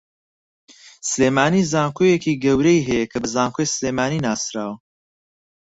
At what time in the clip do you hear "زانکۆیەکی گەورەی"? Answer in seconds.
1.71-2.85